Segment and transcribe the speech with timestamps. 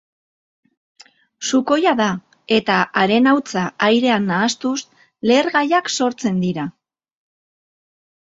[1.49, 2.07] Sukoia da,
[2.55, 4.73] eta haren hautsa airean nahastuz
[5.33, 6.67] lehergaiak sortzen dira.